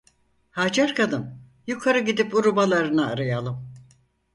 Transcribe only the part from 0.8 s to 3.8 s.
kadın: "Yukarı gidip urubalarını arayalım!"